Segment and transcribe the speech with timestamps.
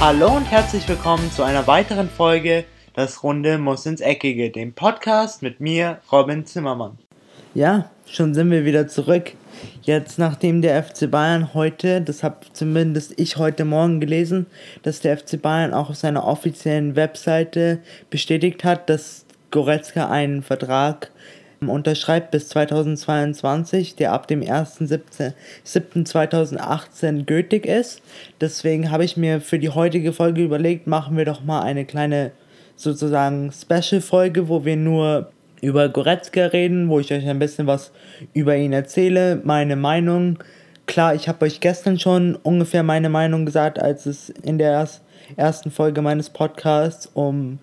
[0.00, 2.64] Hallo und herzlich willkommen zu einer weiteren Folge
[2.94, 6.98] Das Runde muss ins Eckige, dem Podcast mit mir, Robin Zimmermann.
[7.52, 9.32] Ja, schon sind wir wieder zurück.
[9.82, 14.46] Jetzt, nachdem der FC Bayern heute, das habe zumindest ich heute Morgen gelesen,
[14.84, 21.10] dass der FC Bayern auch auf seiner offiziellen Webseite bestätigt hat, dass Goretzka einen Vertrag
[21.66, 28.00] unterschreibt bis 2022, der ab dem 1.7.2018 gültig ist.
[28.40, 32.30] Deswegen habe ich mir für die heutige Folge überlegt, machen wir doch mal eine kleine
[32.76, 37.90] sozusagen Special-Folge, wo wir nur über Goretzka reden, wo ich euch ein bisschen was
[38.32, 40.38] über ihn erzähle, meine Meinung.
[40.86, 44.88] Klar, ich habe euch gestern schon ungefähr meine Meinung gesagt, als es in der
[45.36, 47.58] ersten Folge meines Podcasts um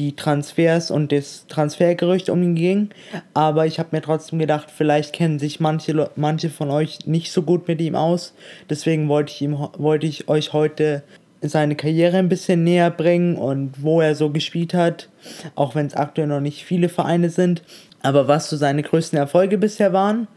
[0.00, 2.88] die Transfers und das Transfergerücht um ihn ging.
[3.34, 7.42] Aber ich habe mir trotzdem gedacht, vielleicht kennen sich manche, manche von euch nicht so
[7.42, 8.32] gut mit ihm aus.
[8.70, 11.02] Deswegen wollte ich, ihm, wollte ich euch heute
[11.42, 15.10] seine Karriere ein bisschen näher bringen und wo er so gespielt hat.
[15.54, 17.62] Auch wenn es aktuell noch nicht viele Vereine sind.
[18.02, 20.28] Aber was so seine größten Erfolge bisher waren.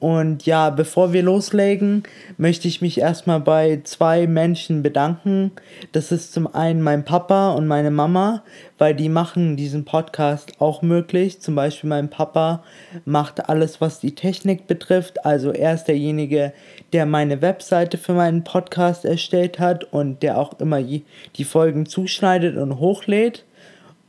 [0.00, 2.04] Und ja, bevor wir loslegen,
[2.36, 5.50] möchte ich mich erstmal bei zwei Menschen bedanken.
[5.90, 8.44] Das ist zum einen mein Papa und meine Mama,
[8.78, 11.40] weil die machen diesen Podcast auch möglich.
[11.40, 12.62] Zum Beispiel mein Papa
[13.06, 15.26] macht alles, was die Technik betrifft.
[15.26, 16.52] Also er ist derjenige,
[16.92, 22.56] der meine Webseite für meinen Podcast erstellt hat und der auch immer die Folgen zuschneidet
[22.56, 23.44] und hochlädt.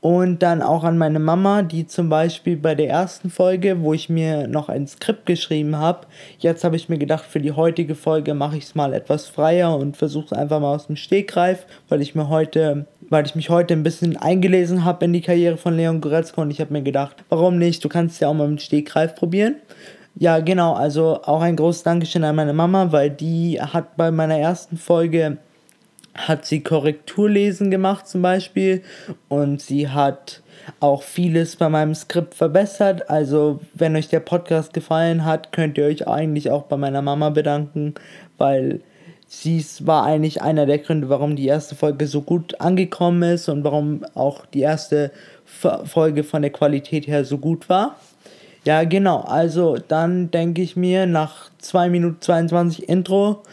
[0.02, 4.08] Und dann auch an meine Mama, die zum Beispiel bei der ersten Folge, wo ich
[4.08, 8.34] mir noch ein Skript geschrieben habe, jetzt habe ich mir gedacht, für die heutige Folge
[8.34, 12.02] mache ich es mal etwas freier und versuche es einfach mal aus dem Stegreif, weil
[12.02, 15.76] ich mir heute, weil ich mich heute ein bisschen eingelesen habe in die Karriere von
[15.76, 17.84] Leon Goretzka und ich habe mir gedacht, warum nicht?
[17.84, 19.56] Du kannst es ja auch mal mit dem Stegreif probieren.
[20.16, 24.38] Ja, genau, also auch ein großes Dankeschön an meine Mama, weil die hat bei meiner
[24.38, 25.38] ersten Folge
[26.28, 28.84] hat sie Korrekturlesen gemacht zum Beispiel
[29.28, 30.42] und sie hat
[30.80, 33.10] auch vieles bei meinem Skript verbessert.
[33.10, 37.30] Also wenn euch der Podcast gefallen hat, könnt ihr euch eigentlich auch bei meiner Mama
[37.30, 37.96] bedanken,
[38.38, 38.82] weil
[39.28, 43.64] sie war eigentlich einer der Gründe, warum die erste Folge so gut angekommen ist und
[43.64, 45.12] warum auch die erste
[45.46, 47.96] Folge von der Qualität her so gut war.
[48.66, 49.22] Ja, genau.
[49.22, 53.44] Also dann denke ich mir nach 2 Minuten 22 Intro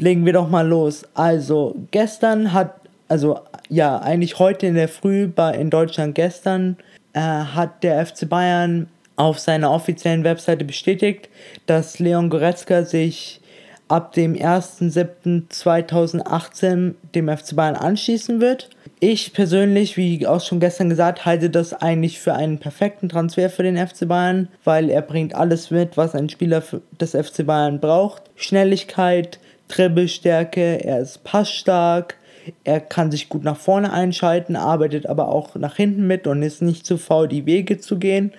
[0.00, 1.04] legen wir doch mal los.
[1.14, 2.74] Also, gestern hat,
[3.08, 6.76] also ja, eigentlich heute in der Früh bei, in Deutschland gestern,
[7.12, 11.28] äh, hat der FC Bayern auf seiner offiziellen Webseite bestätigt,
[11.66, 13.40] dass Leon Goretzka sich
[13.88, 18.70] ab dem 1.7.2018 dem FC Bayern anschließen wird.
[19.00, 23.64] Ich persönlich, wie auch schon gestern gesagt, halte das eigentlich für einen perfekten Transfer für
[23.64, 26.62] den FC Bayern, weil er bringt alles mit, was ein Spieler
[27.00, 28.22] des FC Bayern braucht.
[28.36, 29.40] Schnelligkeit,
[29.70, 32.16] Dribbelstärke, er ist passstark,
[32.64, 36.62] er kann sich gut nach vorne einschalten, arbeitet aber auch nach hinten mit und ist
[36.62, 38.32] nicht zu faul, die Wege zu gehen.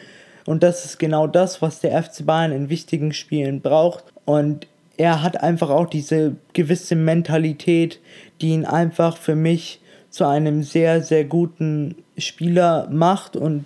[0.46, 4.04] Und das ist genau das, was der FC Bayern in wichtigen Spielen braucht.
[4.26, 8.00] Und er hat einfach auch diese gewisse Mentalität,
[8.42, 13.66] die ihn einfach für mich zu einem sehr, sehr guten Spieler macht und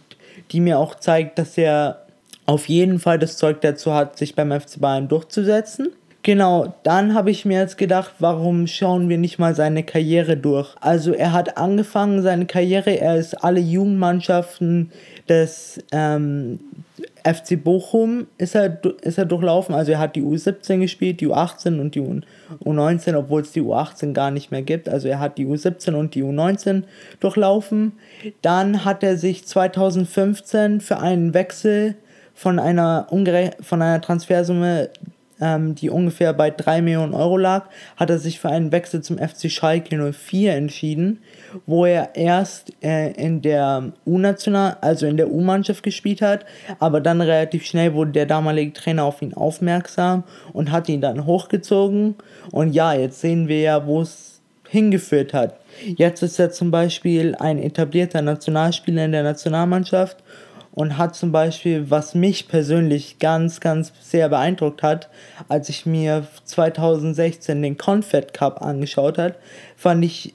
[0.52, 2.06] die mir auch zeigt, dass er
[2.46, 5.90] auf jeden Fall das Zeug dazu hat, sich beim FC Bayern durchzusetzen.
[6.26, 10.74] Genau, dann habe ich mir jetzt gedacht, warum schauen wir nicht mal seine Karriere durch?
[10.82, 14.90] Also er hat angefangen seine Karriere, er ist alle Jugendmannschaften
[15.30, 16.60] des ähm,
[17.24, 19.76] FC Bochum ist er, ist er durchlaufen.
[19.76, 24.14] Also er hat die U17 gespielt, die U18 und die U19, obwohl es die U18
[24.14, 24.90] gar nicht mehr gibt.
[24.90, 26.86] Also er hat die U17 und die U19
[27.20, 27.92] durchlaufen.
[28.42, 31.94] Dann hat er sich 2015 für einen Wechsel
[32.34, 33.06] von einer,
[33.62, 34.90] von einer Transfersumme
[35.42, 37.66] ähm, die ungefähr bei 3 Millionen Euro lag,
[37.98, 41.20] hat er sich für einen Wechsel zum FC Schalke 04 entschieden,
[41.66, 46.46] wo er erst äh, in der U-National, also in der U-Mannschaft gespielt hat,
[46.80, 50.24] aber dann relativ schnell wurde der damalige Trainer auf ihn aufmerksam
[50.54, 52.16] und hat ihn dann hochgezogen.
[52.52, 55.60] Und ja, jetzt sehen wir ja, wo es hingeführt hat.
[55.98, 60.18] Jetzt ist er zum Beispiel ein etablierter Nationalspieler in der Nationalmannschaft
[60.76, 65.10] und hat zum Beispiel, was mich persönlich ganz, ganz sehr beeindruckt hat,
[65.48, 69.38] als ich mir 2016 den Confed Cup angeschaut hat,
[69.78, 70.34] fand ich,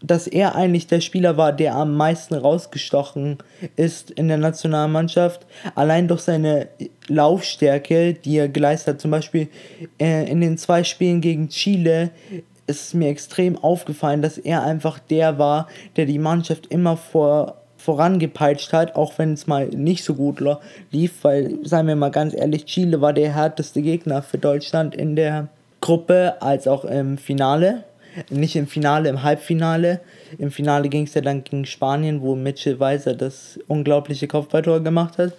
[0.00, 3.38] dass er eigentlich der Spieler war, der am meisten rausgestochen
[3.74, 5.44] ist in der Nationalmannschaft.
[5.74, 6.68] Allein durch seine
[7.08, 9.48] Laufstärke, die er geleistet hat, zum Beispiel
[9.98, 12.10] äh, in den zwei Spielen gegen Chile,
[12.68, 18.72] ist mir extrem aufgefallen, dass er einfach der war, der die Mannschaft immer vor vorangepeitscht
[18.72, 20.42] hat, auch wenn es mal nicht so gut
[20.90, 25.16] lief, weil, seien wir mal ganz ehrlich, Chile war der härteste Gegner für Deutschland in
[25.16, 25.48] der
[25.80, 27.84] Gruppe als auch im Finale.
[28.30, 30.00] nicht im Finale, im Halbfinale.
[30.38, 35.18] Im Finale ging es ja dann gegen Spanien, wo Mitchell Weiser das unglaubliche Kopfballtor gemacht
[35.18, 35.32] hat,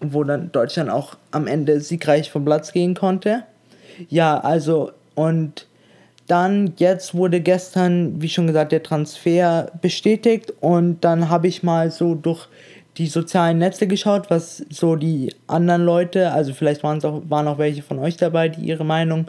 [0.00, 3.44] wo dann Deutschland auch am Ende siegreich vom Platz gehen konnte.
[4.08, 5.66] Ja, also und
[6.30, 11.90] dann, jetzt wurde gestern, wie schon gesagt, der Transfer bestätigt und dann habe ich mal
[11.90, 12.48] so durch
[12.98, 17.48] die sozialen Netze geschaut, was so die anderen Leute, also vielleicht waren es auch, waren
[17.48, 19.26] auch welche von euch dabei, die ihre Meinung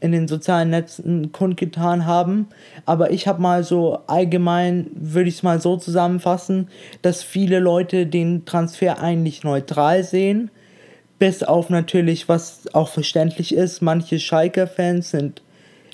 [0.00, 2.48] in den sozialen Netzen kundgetan haben.
[2.86, 6.68] Aber ich habe mal so allgemein, würde ich es mal so zusammenfassen,
[7.02, 10.50] dass viele Leute den Transfer eigentlich neutral sehen.
[11.18, 15.42] Bis auf natürlich, was auch verständlich ist, manche Schalker-Fans sind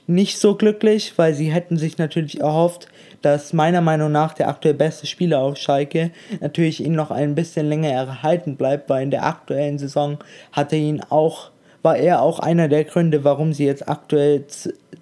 [0.08, 2.88] nicht so glücklich, weil sie hätten sich natürlich erhofft,
[3.20, 6.10] dass meiner Meinung nach der aktuell beste Spieler auf Schalke
[6.40, 10.19] natürlich ihn noch ein bisschen länger erhalten bleibt, weil in der aktuellen Saison
[10.50, 11.50] hat er ihn auch,
[11.82, 14.44] war er auch einer der Gründe, warum sie jetzt aktuell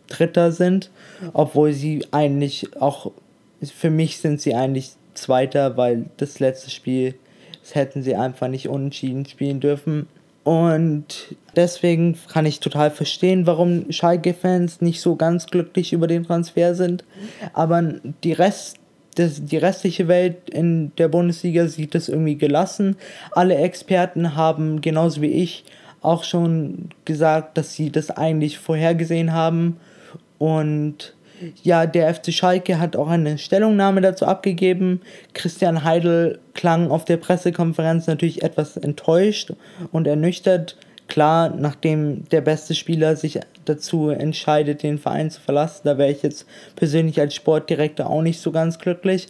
[0.09, 0.91] Dritter sind,
[1.33, 3.13] obwohl sie eigentlich auch,
[3.63, 7.15] für mich sind sie eigentlich Zweiter, weil das letzte Spiel,
[7.63, 10.09] das hätten sie einfach nicht unentschieden spielen dürfen.
[10.47, 16.77] Und deswegen kann ich total verstehen, warum Schalke-Fans nicht so ganz glücklich über den Transfer
[16.77, 17.03] sind.
[17.53, 17.83] Aber
[18.23, 18.77] die Rest
[19.17, 22.95] das, die restliche Welt in der Bundesliga sieht das irgendwie gelassen.
[23.33, 25.65] Alle Experten haben, genauso wie ich,
[26.01, 29.79] auch schon gesagt, dass sie das eigentlich vorhergesehen haben.
[30.39, 31.16] Und
[31.63, 35.01] ja, der FC Schalke hat auch eine Stellungnahme dazu abgegeben.
[35.35, 39.53] Christian Heidel klang auf der Pressekonferenz natürlich etwas enttäuscht
[39.93, 40.77] und ernüchtert.
[41.09, 46.23] Klar, nachdem der beste Spieler sich dazu entscheidet, den Verein zu verlassen, da wäre ich
[46.23, 49.29] jetzt persönlich als Sportdirektor auch nicht so ganz glücklich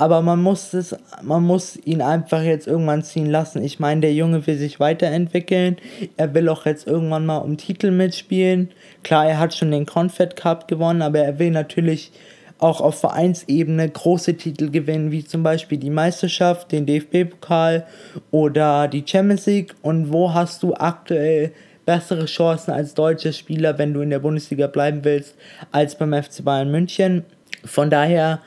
[0.00, 3.62] aber man muss es, man muss ihn einfach jetzt irgendwann ziehen lassen.
[3.62, 5.76] Ich meine, der Junge will sich weiterentwickeln.
[6.16, 8.70] Er will auch jetzt irgendwann mal um Titel mitspielen.
[9.02, 12.12] Klar, er hat schon den Confed Cup gewonnen, aber er will natürlich
[12.56, 17.84] auch auf Vereinsebene große Titel gewinnen, wie zum Beispiel die Meisterschaft, den DFB-Pokal
[18.30, 19.74] oder die Champions League.
[19.82, 21.52] Und wo hast du aktuell
[21.84, 25.34] bessere Chancen als deutscher Spieler, wenn du in der Bundesliga bleiben willst,
[25.72, 27.26] als beim FC Bayern München?
[27.66, 28.40] Von daher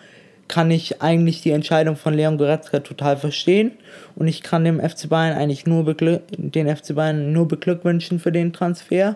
[0.54, 3.72] kann ich eigentlich die Entscheidung von Leon Goretzka total verstehen.
[4.16, 5.84] Und ich kann dem FC Bayern eigentlich nur
[6.38, 9.16] den FC Bayern nur beglückwünschen für den Transfer.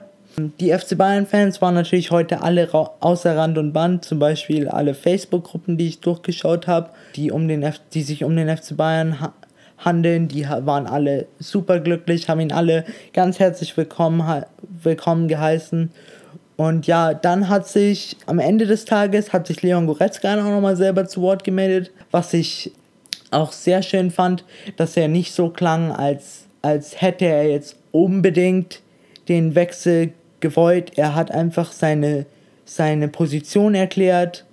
[0.59, 5.77] Die FC Bayern-Fans waren natürlich heute alle außer Rand und Band, zum Beispiel alle Facebook-Gruppen,
[5.77, 9.33] die ich durchgeschaut habe, die, um die sich um den FC Bayern ha
[9.77, 12.83] handeln, die waren alle super glücklich, haben ihn alle
[13.13, 14.43] ganz herzlich willkommen,
[14.81, 15.91] willkommen geheißen
[16.57, 20.75] und ja, dann hat sich am Ende des Tages hat sich Leon Goretzka auch nochmal
[20.75, 22.71] selber zu Wort gemeldet, was ich
[23.29, 24.43] auch sehr schön fand,
[24.75, 28.81] dass er nicht so klang, als, als hätte er jetzt unbedingt
[29.27, 30.93] den Wechsel gewollt.
[30.95, 32.25] Er hat einfach seine,
[32.65, 34.46] seine Position erklärt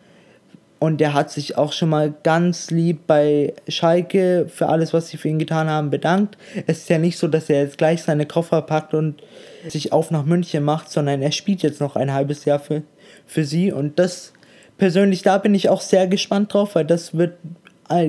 [0.84, 5.16] und er hat sich auch schon mal ganz lieb bei Schalke für alles, was sie
[5.16, 6.36] für ihn getan haben, bedankt.
[6.66, 9.22] Es ist ja nicht so, dass er jetzt gleich seine Koffer packt und
[9.66, 12.82] sich auf nach München macht, sondern er spielt jetzt noch ein halbes Jahr für,
[13.24, 13.72] für sie.
[13.72, 14.34] Und das
[14.76, 17.38] persönlich, da bin ich auch sehr gespannt drauf, weil das wird,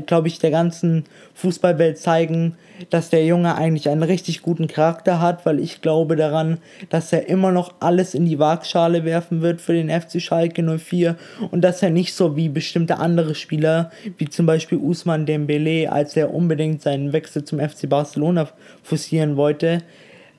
[0.05, 2.55] glaube ich, der ganzen Fußballwelt zeigen,
[2.89, 6.57] dass der Junge eigentlich einen richtig guten Charakter hat, weil ich glaube daran,
[6.89, 11.15] dass er immer noch alles in die Waagschale werfen wird für den FC Schalke 04
[11.51, 16.15] und dass er nicht so wie bestimmte andere Spieler, wie zum Beispiel Usman Dembele, als
[16.17, 18.49] er unbedingt seinen Wechsel zum FC Barcelona
[18.83, 19.81] forcieren wollte,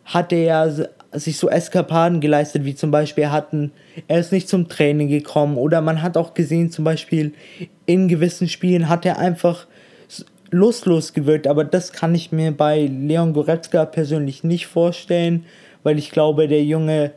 [0.04, 3.72] hatte er sich so Eskapaden geleistet, wie zum Beispiel hatten,
[4.08, 7.32] er ist nicht zum Training gekommen oder man hat auch gesehen, zum Beispiel
[7.86, 9.66] in gewissen Spielen hat er einfach
[10.50, 15.44] lustlos gewirkt, aber das kann ich mir bei Leon Goretzka persönlich nicht vorstellen,
[15.82, 17.12] weil ich glaube, der Junge,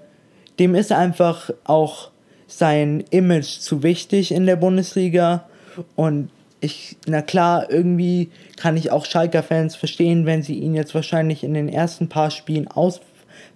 [0.57, 2.11] dem ist einfach auch
[2.47, 5.45] sein Image zu wichtig in der Bundesliga
[5.95, 6.29] und
[6.61, 11.53] ich, na klar, irgendwie kann ich auch Schalker-Fans verstehen, wenn sie ihn jetzt wahrscheinlich in
[11.53, 12.67] den ersten paar Spielen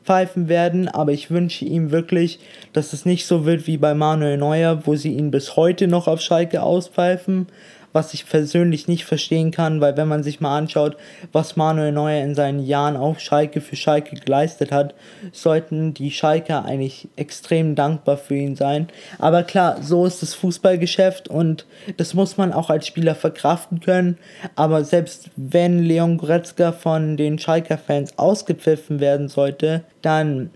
[0.04, 2.40] auspfeifen werden, aber ich wünsche ihm wirklich,
[2.74, 6.08] dass es nicht so wird wie bei Manuel Neuer, wo sie ihn bis heute noch
[6.08, 7.48] auf Schalke auspfeifen,
[7.94, 10.98] was ich persönlich nicht verstehen kann, weil wenn man sich mal anschaut,
[11.32, 14.96] was Manuel Neuer in seinen Jahren auf Schalke für Schalke geleistet hat,
[15.32, 18.88] sollten die Schalker eigentlich extrem dankbar für ihn sein.
[19.20, 21.66] Aber klar, so ist das Fußballgeschäft und
[21.98, 24.18] das muss man auch als Spieler verkraften können.
[24.56, 30.50] Aber selbst wenn Leon Goretzka von den Schalker-Fans ausgepfiffen werden sollte, dann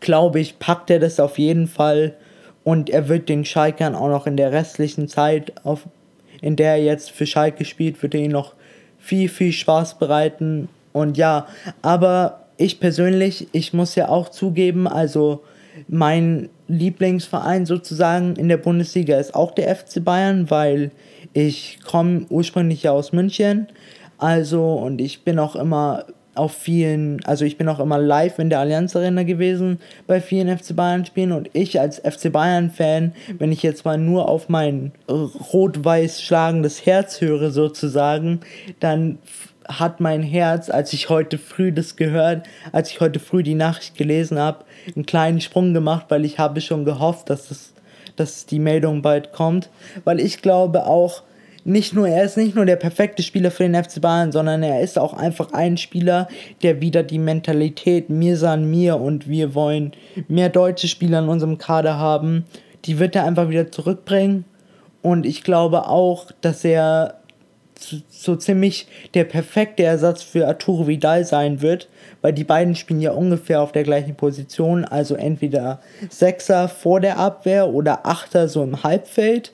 [0.00, 2.14] glaube ich, packt er das auf jeden Fall
[2.64, 5.86] und er wird den Schalkern auch noch in der restlichen Zeit auf
[6.42, 8.54] in der er jetzt für Schalke spielt, wird er ihn noch
[8.98, 10.68] viel, viel Spaß bereiten.
[10.92, 11.46] Und ja,
[11.82, 15.42] aber ich persönlich, ich muss ja auch zugeben, also
[15.88, 20.90] Mein Lieblingsverein sozusagen in der Bundesliga ist auch der FC Bayern, weil
[21.32, 23.68] ich komme ursprünglich ja aus München.
[24.18, 28.50] Also, und ich bin auch immer auf vielen, also ich bin auch immer live in
[28.50, 31.32] der Allianz Arena gewesen bei vielen FC Bayern Spielen.
[31.32, 36.86] Und ich als FC Bayern Fan, wenn ich jetzt mal nur auf mein rot-weiß schlagendes
[36.86, 38.40] Herz höre sozusagen,
[38.78, 39.18] dann
[39.66, 43.96] hat mein Herz, als ich heute früh das gehört, als ich heute früh die Nachricht
[43.96, 47.72] gelesen habe, einen kleinen Sprung gemacht, weil ich habe schon gehofft, dass das
[48.16, 49.70] dass die Meldung bald kommt,
[50.04, 51.22] weil ich glaube auch,
[51.64, 54.80] nicht nur, er ist nicht nur der perfekte Spieler für den FC Bayern, sondern er
[54.80, 56.28] ist auch einfach ein Spieler,
[56.62, 59.92] der wieder die Mentalität mir san mir und wir wollen
[60.28, 62.44] mehr deutsche Spieler in unserem Kader haben.
[62.84, 64.44] Die wird er einfach wieder zurückbringen.
[65.02, 67.20] Und ich glaube auch, dass er
[68.10, 71.88] so ziemlich der perfekte Ersatz für Arturo Vidal sein wird,
[72.20, 77.18] weil die beiden spielen ja ungefähr auf der gleichen Position, also entweder Sechser vor der
[77.18, 79.52] Abwehr oder Achter so im Halbfeld.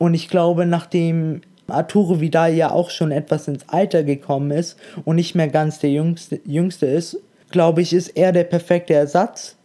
[0.00, 5.16] Und ich glaube, nachdem Arturo Vidal ja auch schon etwas ins Alter gekommen ist und
[5.16, 7.18] nicht mehr ganz der Jüngste, Jüngste ist,
[7.50, 9.56] glaube ich, ist er der perfekte Ersatz.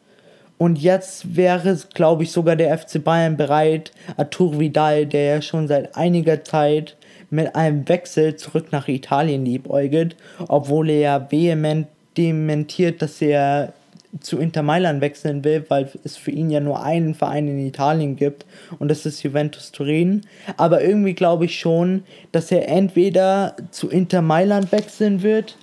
[0.58, 5.70] Und jetzt wäre, glaube ich, sogar der FC Bayern bereit, Arturo Vidal, der ja schon
[5.70, 6.98] seit einiger Zeit
[7.30, 10.18] mit einem Wechsel zurück nach Italien liebäugelt,
[10.50, 11.88] obwohl er ja vehement
[12.18, 13.72] dementiert, dass er
[14.20, 18.16] zu Inter Mailand wechseln will, weil es für ihn ja nur einen Verein in Italien
[18.16, 18.46] gibt
[18.80, 20.22] und das ist Juventus Turin.
[20.58, 25.58] Aber irgendwie glaube ich schon, dass er entweder zu Inter Mailand wechseln wird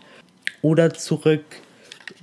[0.63, 1.45] oder zurück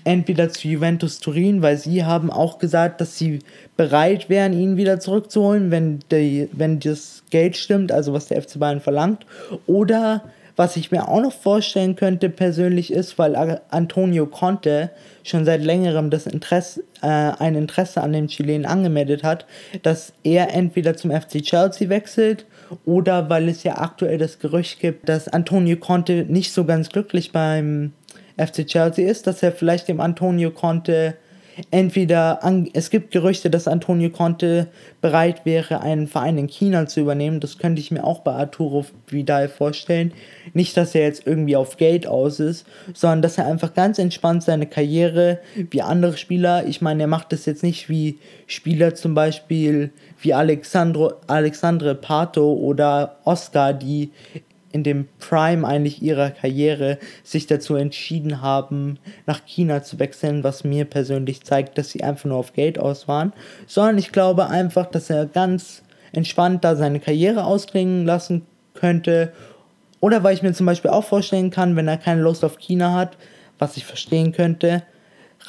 [0.04, 3.40] entweder zu Juventus Turin, weil sie haben auch gesagt, dass sie
[3.78, 8.60] bereit wären, ihn wieder zurückzuholen, wenn, die, wenn das Geld stimmt, also was der FC
[8.60, 9.26] Bayern verlangt,
[9.68, 10.24] oder
[10.60, 14.90] was ich mir auch noch vorstellen könnte persönlich ist, weil Antonio Conte
[15.24, 19.46] schon seit längerem das Interesse, äh, ein Interesse an dem Chilen angemeldet hat,
[19.84, 22.46] dass er entweder zum FC Chelsea wechselt
[22.84, 27.32] oder weil es ja aktuell das Gerücht gibt, dass Antonio Conte nicht so ganz glücklich
[27.32, 27.94] beim
[28.36, 31.16] FC Chelsea ist, dass er vielleicht dem Antonio Conte
[31.72, 34.68] entweder an, es gibt Gerüchte, dass Antonio Conte
[35.02, 37.40] bereit wäre, einen Verein in China zu übernehmen.
[37.40, 40.14] Das könnte ich mir auch bei Arturo Vidal vorstellen.
[40.54, 44.44] Nicht, dass er jetzt irgendwie auf Geld aus ist, sondern dass er einfach ganz entspannt
[44.44, 49.14] seine Karriere wie andere Spieler, ich meine, er macht das jetzt nicht wie Spieler zum
[49.14, 49.92] Beispiel
[50.22, 54.12] wie Alexandro, Alexandre Pato oder Oscar, die
[54.72, 60.64] in dem Prime eigentlich ihrer Karriere sich dazu entschieden haben, nach China zu wechseln, was
[60.64, 63.34] mir persönlich zeigt, dass sie einfach nur auf Geld aus waren,
[63.68, 69.34] sondern ich glaube einfach, dass er ganz entspannt da seine Karriere ausklingen lassen könnte.
[70.00, 72.94] Oder weil ich mir zum Beispiel auch vorstellen kann, wenn er keine Lust auf China
[72.94, 73.18] hat,
[73.58, 74.84] was ich verstehen könnte,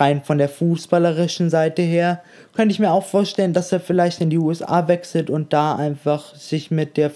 [0.01, 2.23] rein von der fußballerischen Seite her,
[2.55, 6.35] könnte ich mir auch vorstellen, dass er vielleicht in die USA wechselt und da einfach
[6.35, 7.11] sich mit der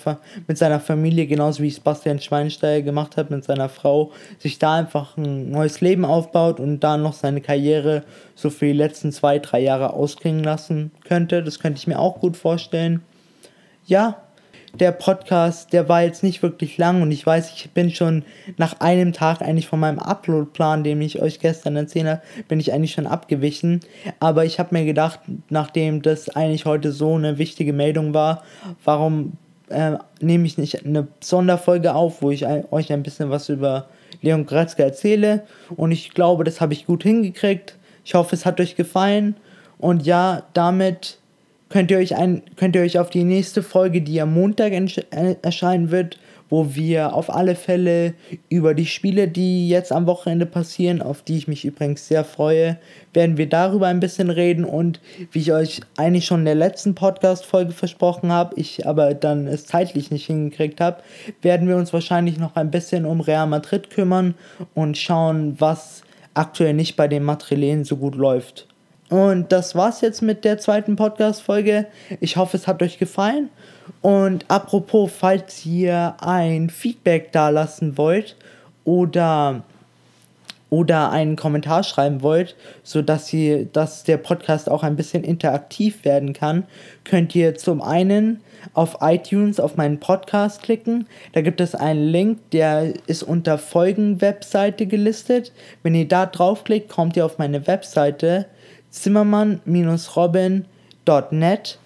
[0.47, 5.17] mit seiner Familie, genauso wie Sebastian Schweinsteiger gemacht hat, mit seiner Frau, sich da einfach
[5.17, 9.61] ein neues Leben aufbaut und da noch seine Karriere so für die letzten zwei, drei
[9.61, 11.43] Jahre ausklingen lassen könnte.
[11.43, 13.03] Das könnte ich mir auch gut vorstellen.
[13.87, 14.24] Ja,
[14.81, 18.25] der Podcast, der war jetzt nicht wirklich lang und ich weiß, ich bin schon
[18.57, 22.73] nach einem Tag eigentlich von meinem Upload-Plan, den ich euch gestern erzählt habe, bin ich
[22.73, 23.81] eigentlich schon abgewichen.
[24.21, 28.43] Aber ich habe mir gedacht, nachdem das eigentlich heute so eine wichtige Meldung war,
[28.85, 29.35] warum
[29.69, 33.89] äh, nehme ich nicht eine Sonderfolge auf, wo ich euch ein bisschen was über
[34.23, 35.45] Leon Gretzky erzähle.
[35.77, 37.77] Und ich glaube, das habe ich gut hingekriegt.
[38.05, 39.37] Ich hoffe, es hat euch gefallen.
[39.79, 41.19] Und ja, damit
[41.69, 45.37] könnt ihr euch, ein, könnt ihr euch auf die nächste Folge, die am Montag äh,
[45.43, 46.19] erscheinen wird,
[46.51, 48.15] wo wir auf alle Fälle
[48.49, 52.79] über die Spiele, die jetzt am Wochenende passieren, auf die ich mich übrigens sehr freue,
[53.13, 55.01] werden wir darüber ein bisschen reden und
[55.33, 59.67] wie ich euch eigentlich schon in der letzten Podcast-Folge versprochen habe, ich aber dann es
[59.67, 61.03] zeitlich nicht hingekriegt habe,
[61.43, 64.35] werden wir uns wahrscheinlich noch ein bisschen um Real Madrid kümmern
[64.75, 66.03] und schauen, was
[66.35, 68.69] aktuell nicht bei den Madrilen so gut läuft.
[69.11, 71.87] Und das war's jetzt mit der zweiten Podcast-Folge.
[72.21, 73.51] Ich hoffe, es hat euch gefallen.
[74.01, 78.37] Und apropos, falls ihr ein Feedback da lassen wollt
[78.85, 79.63] oder
[80.75, 86.33] oder einen Kommentar schreiben wollt, sodass ihr, dass der Podcast auch ein bisschen interaktiv werden
[86.33, 86.65] kann,
[87.05, 88.41] könnt ihr zum einen
[88.73, 91.07] auf iTunes auf meinen Podcast klicken.
[91.33, 95.53] Da gibt es einen Link, der ist unter Folgen-Webseite gelistet.
[95.85, 98.47] Wenn ihr da draufklickt, kommt ihr auf meine Webseite
[98.95, 101.79] zimmermann-robin.net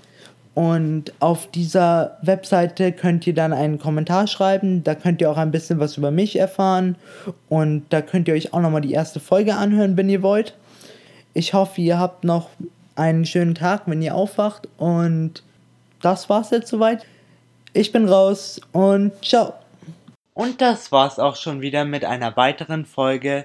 [0.59, 4.83] und auf dieser Webseite könnt ihr dann einen Kommentar schreiben.
[4.83, 6.97] Da könnt ihr auch ein bisschen was über mich erfahren.
[7.49, 10.57] Und da könnt ihr euch auch nochmal die erste Folge anhören, wenn ihr wollt.
[11.33, 12.49] Ich hoffe, ihr habt noch
[12.97, 14.67] einen schönen Tag, wenn ihr aufwacht.
[14.79, 15.45] Und
[16.03, 17.07] das war's jetzt soweit.
[17.73, 19.53] Ich bin raus und ciao.
[20.35, 23.45] Und das war's auch schon wieder mit einer weiteren Folge